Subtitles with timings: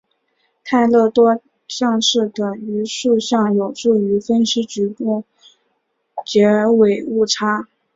[0.65, 5.25] 泰勒多项式的余数项有助于分析局部
[6.25, 7.67] 截尾误差。